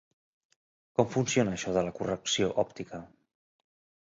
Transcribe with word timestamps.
Com 1.01 1.11
funciona 1.15 1.53
això 1.57 1.75
de 1.77 1.83
la 1.89 1.93
correcció 2.01 2.49
òptica? 2.65 3.03